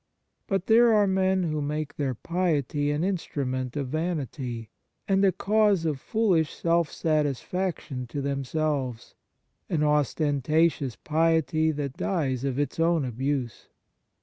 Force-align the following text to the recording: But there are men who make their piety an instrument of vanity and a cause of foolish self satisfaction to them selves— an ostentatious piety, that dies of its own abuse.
But 0.47 0.65
there 0.65 0.91
are 0.95 1.05
men 1.05 1.43
who 1.43 1.61
make 1.61 1.95
their 1.95 2.15
piety 2.15 2.89
an 2.89 3.03
instrument 3.03 3.77
of 3.77 3.89
vanity 3.89 4.71
and 5.07 5.23
a 5.23 5.31
cause 5.31 5.85
of 5.85 5.99
foolish 5.99 6.51
self 6.55 6.91
satisfaction 6.91 8.07
to 8.07 8.19
them 8.19 8.43
selves— 8.43 9.13
an 9.69 9.83
ostentatious 9.83 10.95
piety, 10.95 11.69
that 11.73 11.97
dies 11.97 12.43
of 12.43 12.57
its 12.57 12.79
own 12.79 13.05
abuse. 13.05 13.67